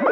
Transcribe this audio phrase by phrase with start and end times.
[0.00, 0.08] Hello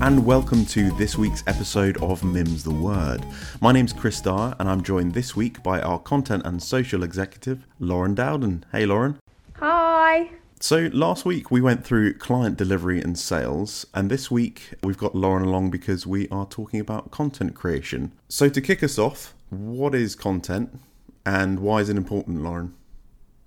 [0.00, 3.26] and welcome to this week's episode of MiM's the Word.
[3.60, 7.66] My name's Kris Starr and I'm joined this week by our content and social executive,
[7.78, 8.64] Lauren Dowden.
[8.72, 9.18] Hey Lauren.
[9.56, 10.30] Hi.
[10.60, 15.14] So last week we went through client delivery and sales, and this week we've got
[15.14, 18.12] Lauren along because we are talking about content creation.
[18.30, 20.78] So to kick us off, what is content
[21.24, 22.74] and why is it important, Lauren?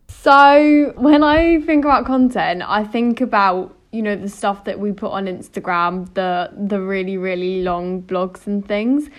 [0.07, 4.91] So, when I think about content, I think about you know the stuff that we
[4.91, 9.09] put on Instagram, the the really really long blogs and things,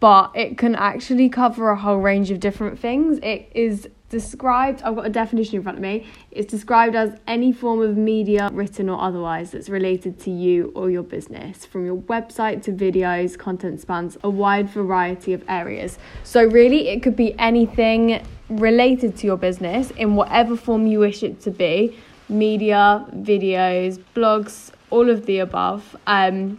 [0.00, 3.18] but it can actually cover a whole range of different things.
[3.22, 6.06] It is described I've got a definition in front of me.
[6.30, 10.90] It's described as any form of media, written or otherwise, that's related to you or
[10.90, 11.66] your business.
[11.66, 15.98] From your website to videos, content spans a wide variety of areas.
[16.24, 21.22] So really it could be anything related to your business in whatever form you wish
[21.22, 21.96] it to be
[22.28, 26.58] media, videos, blogs, all of the above um,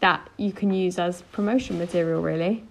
[0.00, 2.64] that you can use as promotion material, really.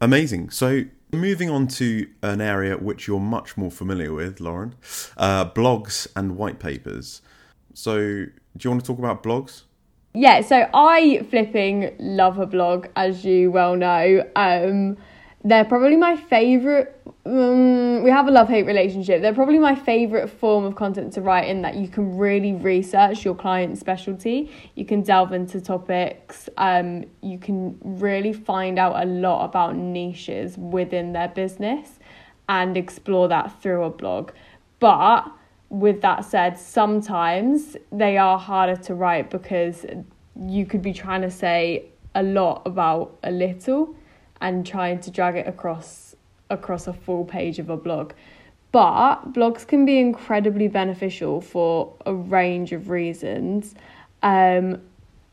[0.00, 0.50] Amazing.
[0.50, 4.74] So, moving on to an area which you're much more familiar with, Lauren
[5.16, 7.22] uh, blogs and white papers.
[7.74, 9.62] So, do you want to talk about blogs?
[10.12, 14.24] Yeah, so I flipping love a blog, as you well know.
[14.34, 14.96] Um,
[15.44, 17.00] they're probably my favorite.
[17.24, 19.22] Um, we have a love hate relationship.
[19.22, 23.24] They're probably my favorite form of content to write in that you can really research
[23.24, 24.50] your client's specialty.
[24.74, 26.48] You can delve into topics.
[26.58, 31.98] Um, you can really find out a lot about niches within their business
[32.48, 34.32] and explore that through a blog.
[34.78, 35.30] But
[35.70, 39.86] with that said, sometimes they are harder to write because
[40.36, 43.94] you could be trying to say a lot about a little
[44.40, 46.16] and trying to drag it across
[46.48, 48.12] across a full page of a blog.
[48.72, 53.74] But blogs can be incredibly beneficial for a range of reasons.
[54.22, 54.80] Um,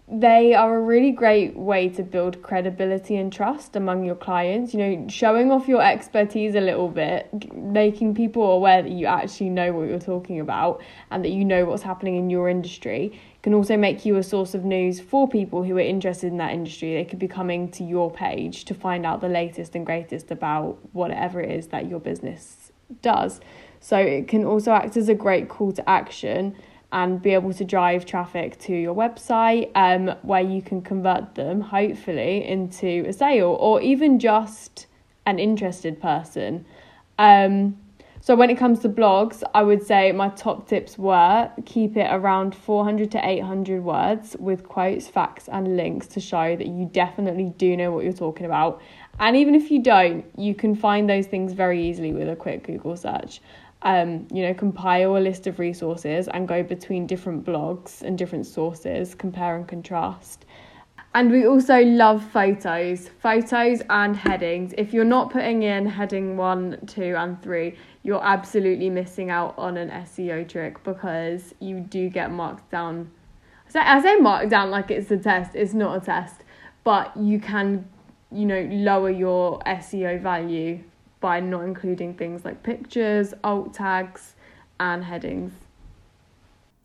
[0.09, 4.73] they are a really great way to build credibility and trust among your clients.
[4.73, 9.50] You know, showing off your expertise a little bit, making people aware that you actually
[9.50, 10.81] know what you're talking about
[11.12, 14.53] and that you know what's happening in your industry can also make you a source
[14.53, 16.94] of news for people who are interested in that industry.
[16.95, 20.78] They could be coming to your page to find out the latest and greatest about
[20.94, 23.41] whatever it is that your business does.
[23.81, 26.56] So it can also act as a great call to action
[26.92, 31.59] and be able to drive traffic to your website um, where you can convert them,
[31.59, 34.88] hopefully, into a sale or even just
[35.25, 36.66] an interested person.
[37.20, 37.78] Um,
[38.22, 42.08] so, when it comes to blogs, I would say my top tips were keep it
[42.09, 47.54] around 400 to 800 words with quotes, facts, and links to show that you definitely
[47.58, 48.81] do know what you're talking about.
[49.19, 52.64] And even if you don't, you can find those things very easily with a quick
[52.64, 53.42] Google search
[53.83, 58.45] um, you know, compile a list of resources and go between different blogs and different
[58.45, 60.45] sources, compare and contrast.
[61.13, 64.73] And we also love photos, photos and headings.
[64.77, 69.77] If you're not putting in heading one, two, and three, you're absolutely missing out on
[69.77, 73.09] an SEO trick because you do get marked down.
[73.69, 76.41] Say, I say marked down like it's a test, it's not a test,
[76.83, 77.88] but you can,
[78.31, 80.83] you know, lower your SEO value
[81.19, 84.35] by not including things like pictures, alt tags,
[84.79, 85.53] and headings.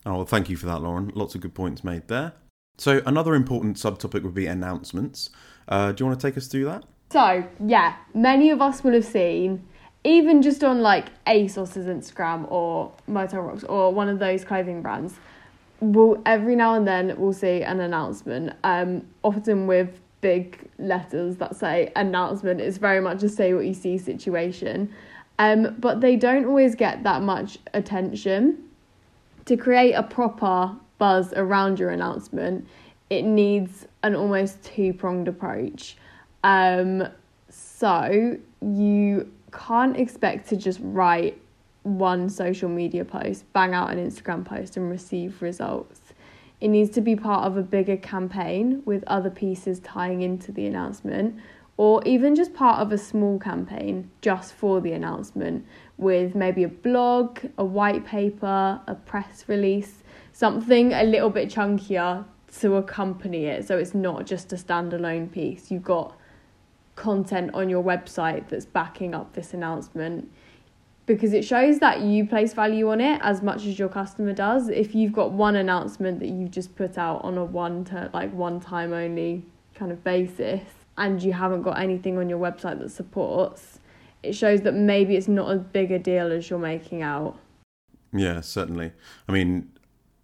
[0.05, 1.11] Oh, well, thank you for that, Lauren.
[1.15, 2.33] Lots of good points made there.
[2.77, 5.29] So, another important subtopic would be announcements.
[5.67, 6.83] Uh, do you want to take us through that?
[7.11, 9.65] So, yeah, many of us will have seen,
[10.03, 15.13] even just on like ASOS's Instagram or Motel Rocks or one of those clothing brands,
[15.79, 21.55] we'll every now and then we'll see an announcement, um, often with big letters that
[21.55, 22.61] say announcement.
[22.61, 24.91] It's very much a say what you see situation.
[25.37, 28.63] Um, but they don't always get that much attention.
[29.45, 32.65] To create a proper buzz around your announcement,
[33.09, 35.97] it needs an almost two pronged approach.
[36.43, 37.09] Um,
[37.49, 41.37] so you can't expect to just write
[41.83, 45.99] one social media post, bang out an Instagram post, and receive results.
[46.63, 50.65] It needs to be part of a bigger campaign with other pieces tying into the
[50.65, 51.35] announcement,
[51.75, 55.65] or even just part of a small campaign just for the announcement
[55.97, 62.23] with maybe a blog, a white paper, a press release, something a little bit chunkier
[62.61, 65.69] to accompany it so it's not just a standalone piece.
[65.69, 66.17] You've got
[66.95, 70.31] content on your website that's backing up this announcement
[71.05, 74.69] because it shows that you place value on it as much as your customer does.
[74.69, 78.31] If you've got one announcement that you've just put out on a one to like
[78.33, 79.45] one time only
[79.75, 80.61] kind of basis
[80.97, 83.79] and you haven't got anything on your website that supports,
[84.21, 87.37] it shows that maybe it's not as big a deal as you're making out.
[88.13, 88.91] Yeah, certainly.
[89.27, 89.71] I mean,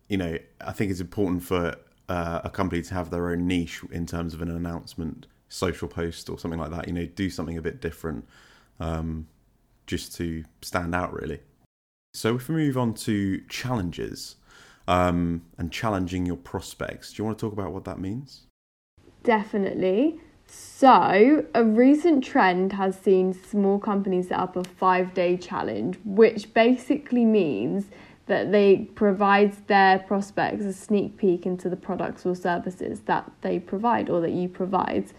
[0.08, 1.75] you know, I think it's important for
[2.08, 6.30] uh, a company to have their own niche in terms of an announcement, social post,
[6.30, 6.88] or something like that.
[6.88, 8.28] You know, do something a bit different,
[8.80, 9.28] um,
[9.89, 11.39] just to stand out, really.
[12.13, 14.36] So, if we move on to challenges
[14.88, 18.45] um, and challenging your prospects, do you want to talk about what that means?
[19.24, 20.19] Definitely.
[20.45, 26.53] So, a recent trend has seen small companies set up a five day challenge, which
[26.53, 27.86] basically means
[28.27, 33.57] that they provides their prospects a sneak peek into the products or services that they
[33.57, 35.12] provide or that you provide.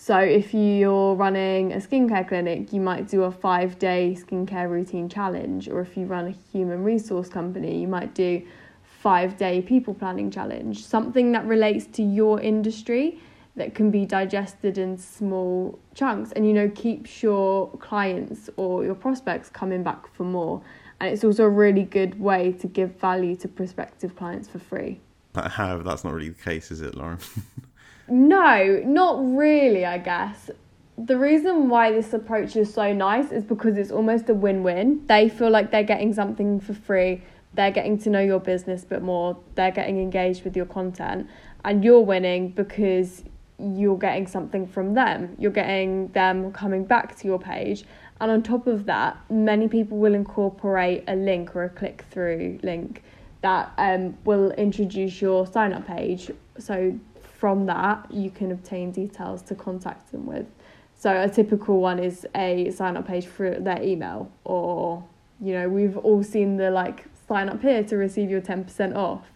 [0.00, 5.08] So, if you're running a skincare clinic, you might do a five day skincare routine
[5.08, 8.40] challenge, or if you run a human resource company, you might do
[8.84, 13.18] five day people planning challenge, something that relates to your industry
[13.56, 16.30] that can be digested in small chunks.
[16.30, 20.62] And you know keeps your clients or your prospects coming back for more.
[21.00, 25.00] And it's also a really good way to give value to prospective clients for free.
[25.34, 27.18] However, that's not really the case is it lauren
[28.10, 30.50] no not really i guess
[30.96, 35.28] the reason why this approach is so nice is because it's almost a win-win they
[35.28, 37.22] feel like they're getting something for free
[37.54, 41.28] they're getting to know your business a bit more they're getting engaged with your content
[41.64, 43.24] and you're winning because
[43.58, 45.34] you're getting something from them.
[45.38, 47.84] You're getting them coming back to your page.
[48.20, 52.60] And on top of that, many people will incorporate a link or a click through
[52.62, 53.02] link
[53.42, 56.30] that um, will introduce your sign up page.
[56.58, 56.98] So
[57.38, 60.46] from that, you can obtain details to contact them with.
[60.94, 65.04] So a typical one is a sign up page for their email, or
[65.40, 69.30] you know, we've all seen the like sign up here to receive your 10% off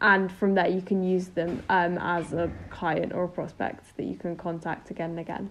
[0.00, 4.04] and from there you can use them um, as a client or a prospect that
[4.04, 5.50] you can contact again and again.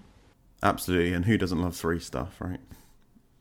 [0.62, 2.60] Absolutely, and who doesn't love free stuff, right?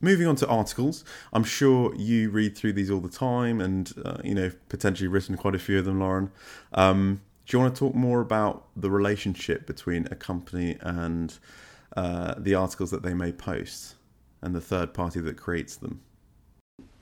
[0.01, 4.17] Moving on to articles, I'm sure you read through these all the time, and uh,
[4.23, 6.31] you know potentially written quite a few of them, Lauren.
[6.73, 11.37] Um, do you want to talk more about the relationship between a company and
[11.95, 13.95] uh, the articles that they may post,
[14.41, 16.01] and the third party that creates them?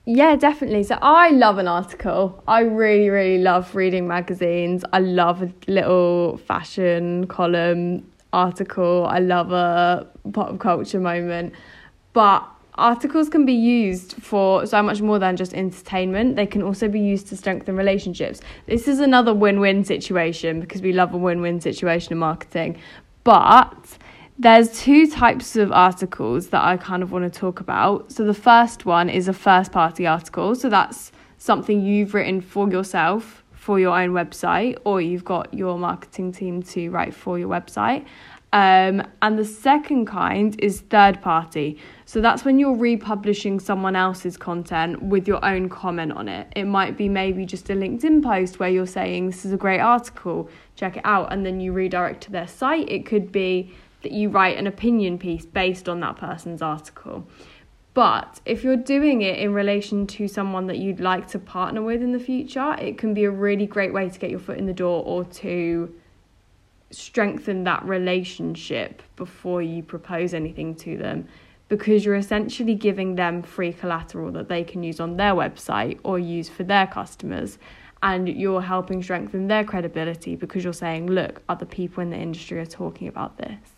[0.06, 0.82] Yeah, definitely.
[0.82, 2.42] So I love an article.
[2.46, 4.84] I really, really love reading magazines.
[4.92, 9.06] I love a little fashion column article.
[9.08, 11.54] I love a pop culture moment.
[12.12, 16.36] But articles can be used for so much more than just entertainment.
[16.36, 18.40] They can also be used to strengthen relationships.
[18.66, 22.78] This is another win win situation because we love a win win situation in marketing.
[23.22, 23.98] But
[24.38, 28.10] there's two types of articles that I kind of want to talk about.
[28.10, 30.54] So the first one is a first party article.
[30.54, 35.78] So that's something you've written for yourself for your own website, or you've got your
[35.78, 38.04] marketing team to write for your website.
[38.52, 41.80] Um, and the second kind is third party.
[42.06, 46.48] So that's when you're republishing someone else's content with your own comment on it.
[46.54, 49.80] It might be maybe just a LinkedIn post where you're saying, This is a great
[49.80, 52.88] article, check it out, and then you redirect to their site.
[52.90, 57.26] It could be that you write an opinion piece based on that person's article.
[57.94, 62.02] But if you're doing it in relation to someone that you'd like to partner with
[62.02, 64.66] in the future, it can be a really great way to get your foot in
[64.66, 65.94] the door or to
[66.90, 71.26] strengthen that relationship before you propose anything to them
[71.74, 76.18] because you're essentially giving them free collateral that they can use on their website or
[76.18, 77.58] use for their customers
[78.02, 82.58] and you're helping strengthen their credibility because you're saying look other people in the industry
[82.58, 83.74] are talking about this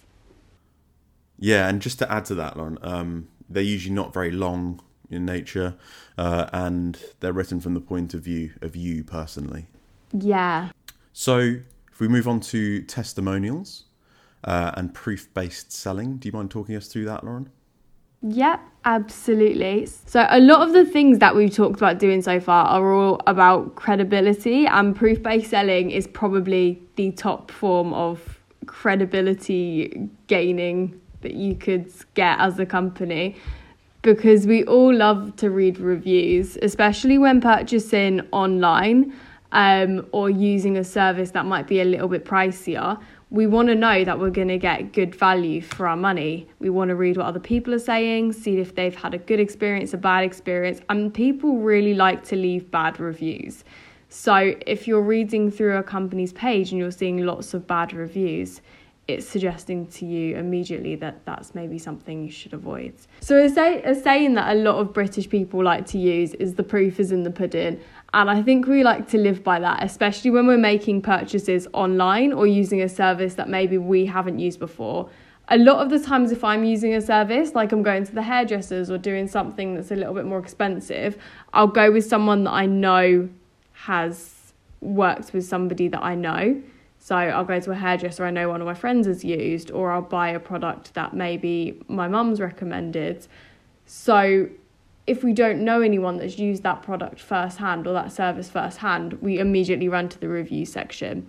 [1.38, 5.24] yeah, and just to add to that, Lauren, um, they're usually not very long in
[5.24, 5.74] nature,
[6.18, 9.66] uh, and they're written from the point of view of you personally.
[10.12, 10.70] Yeah.
[11.12, 11.56] So
[11.92, 13.84] if we move on to testimonials
[14.44, 17.50] uh, and proof-based selling, do you mind talking us through that, Lauren?
[18.28, 19.86] Yep, absolutely.
[19.86, 23.20] So, a lot of the things that we've talked about doing so far are all
[23.26, 31.34] about credibility, and proof based selling is probably the top form of credibility gaining that
[31.34, 33.36] you could get as a company
[34.02, 39.12] because we all love to read reviews, especially when purchasing online
[39.52, 43.00] um, or using a service that might be a little bit pricier.
[43.30, 46.48] We want to know that we're going to get good value for our money.
[46.60, 49.40] We want to read what other people are saying, see if they've had a good
[49.40, 53.64] experience, a bad experience, and people really like to leave bad reviews.
[54.08, 58.60] So if you're reading through a company's page and you're seeing lots of bad reviews,
[59.08, 62.94] it's suggesting to you immediately that that's maybe something you should avoid.
[63.20, 66.54] So a, say, a saying that a lot of British people like to use is
[66.54, 67.80] the proof is in the pudding.
[68.14, 72.32] And I think we like to live by that, especially when we're making purchases online
[72.32, 75.10] or using a service that maybe we haven't used before.
[75.48, 78.22] a lot of the times if i'm using a service like i'm going to the
[78.22, 81.16] hairdressers or doing something that's a little bit more expensive
[81.54, 83.28] i'll go with someone that i know
[83.72, 86.60] has worked with somebody that i know
[86.98, 89.92] so i'll go to a hairdresser i know one of my friends has used or
[89.92, 93.26] i'll buy a product that maybe my mum's recommended
[93.86, 94.48] so
[95.06, 99.38] if we don't know anyone that's used that product firsthand or that service firsthand we
[99.38, 101.28] immediately run to the review section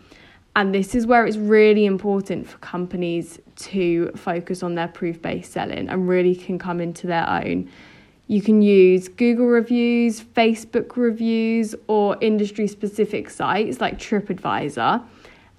[0.57, 5.51] and this is where it's really important for companies to focus on their proof based
[5.51, 7.69] selling and really can come into their own.
[8.25, 15.05] You can use Google reviews, Facebook reviews, or industry specific sites like TripAdvisor.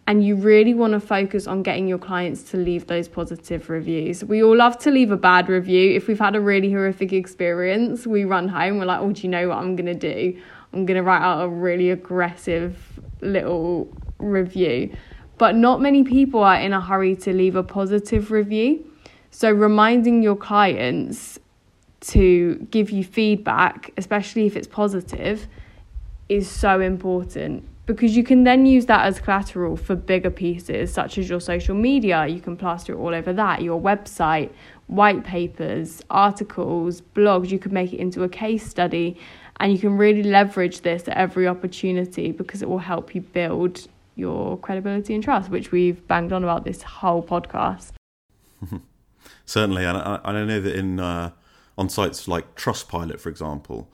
[0.09, 4.25] And you really want to focus on getting your clients to leave those positive reviews.
[4.25, 5.95] We all love to leave a bad review.
[5.95, 9.29] If we've had a really horrific experience, we run home, we're like, oh, do you
[9.29, 10.41] know what I'm going to do?
[10.73, 12.79] I'm going to write out a really aggressive
[13.21, 14.97] little review.
[15.37, 18.91] But not many people are in a hurry to leave a positive review.
[19.31, 21.39] So, reminding your clients
[22.01, 25.49] to give you feedback, especially if it's positive,
[26.31, 31.17] is so important because you can then use that as collateral for bigger pieces, such
[31.17, 32.27] as your social media.
[32.27, 34.53] You can plaster it all over that, your website,
[34.89, 37.49] white papers, articles, blogs.
[37.49, 39.19] You could make it into a case study,
[39.59, 43.89] and you can really leverage this at every opportunity because it will help you build
[44.17, 47.93] your credibility and trust, which we've banged on about this whole podcast.
[49.47, 51.31] Certainly, and I, I, know that in uh,
[51.79, 53.91] on sites like Trustpilot, for example,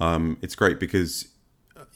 [0.00, 1.28] um, it's great because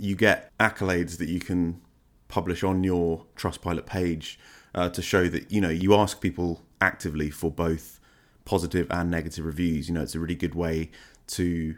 [0.01, 1.81] you get accolades that you can
[2.29, 4.39] publish on your Trustpilot page
[4.75, 8.01] uh, to show that you know you ask people actively for both
[8.45, 9.89] positive and negative reviews.
[9.89, 10.91] You know, it's a really good way
[11.29, 11.77] to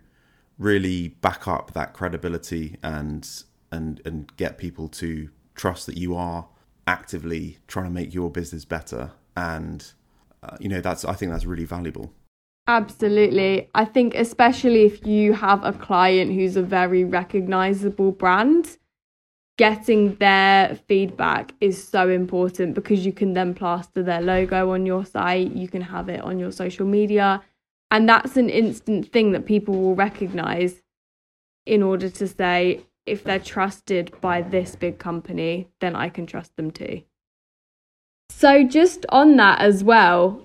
[0.59, 3.29] really back up that credibility and
[3.71, 6.47] and and get people to trust that you are
[6.87, 9.93] actively trying to make your business better and
[10.43, 12.13] uh, you know that's i think that's really valuable
[12.67, 18.79] absolutely i think especially if you have a client who's a very recognizable brand
[19.59, 25.05] getting their feedback is so important because you can then plaster their logo on your
[25.05, 27.43] site you can have it on your social media
[27.91, 30.83] and that's an instant thing that people will recognize
[31.67, 36.57] in order to say if they're trusted by this big company, then I can trust
[36.57, 37.03] them too.
[38.31, 40.41] So, just on that as well,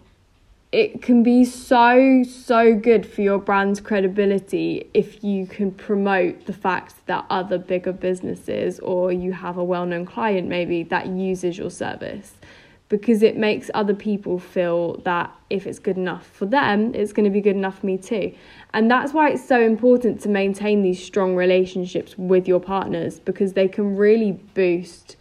[0.77, 6.53] it can be so, so good for your brand's credibility if you can promote the
[6.53, 11.57] fact that other bigger businesses or you have a well known client maybe that uses
[11.57, 12.33] your service
[12.89, 17.25] because it makes other people feel that if it's good enough for them, it's going
[17.25, 18.31] to be good enough for me too.
[18.71, 23.53] And that's why it's so important to maintain these strong relationships with your partners because
[23.53, 25.15] they can really boost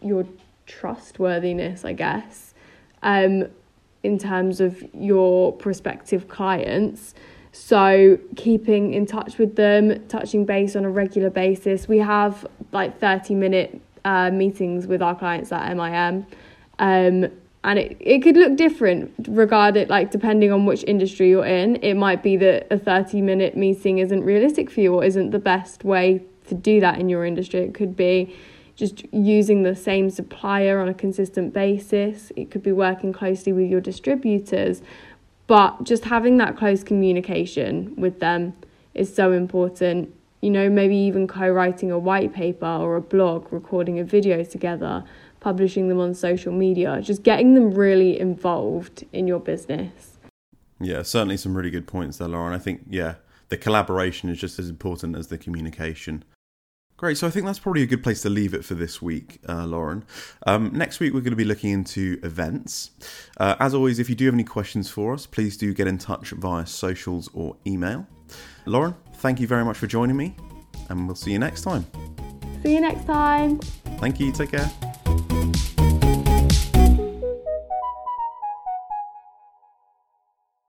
[0.00, 0.26] your
[0.66, 2.54] trustworthiness, I guess,
[3.02, 3.48] um,
[4.04, 7.14] in terms of your prospective clients.
[7.52, 11.86] So, keeping in touch with them, touching base on a regular basis.
[11.86, 16.26] We have like 30 minute uh, meetings with our clients at MIM
[16.78, 17.30] um,
[17.64, 21.94] and it, it could look different regarded like depending on which industry you're in it
[21.94, 25.84] might be that a 30 minute meeting isn't realistic for you or isn't the best
[25.84, 28.34] way to do that in your industry it could be
[28.76, 33.68] just using the same supplier on a consistent basis it could be working closely with
[33.70, 34.82] your distributors
[35.46, 38.52] but just having that close communication with them
[38.94, 43.98] is so important you know maybe even co-writing a white paper or a blog recording
[43.98, 45.04] a video together
[45.44, 50.16] publishing them on social media, just getting them really involved in your business.
[50.80, 52.54] Yeah, certainly some really good points there, Lauren.
[52.54, 53.16] I think, yeah,
[53.50, 56.24] the collaboration is just as important as the communication.
[56.96, 59.40] Great, so I think that's probably a good place to leave it for this week,
[59.48, 60.04] uh, Lauren.
[60.46, 62.92] Um, next week, we're going to be looking into events.
[63.36, 65.98] Uh, as always, if you do have any questions for us, please do get in
[65.98, 68.06] touch via socials or email.
[68.64, 70.36] Lauren, thank you very much for joining me,
[70.88, 71.84] and we'll see you next time.
[72.62, 73.58] See you next time.
[73.98, 74.93] Thank you, take care.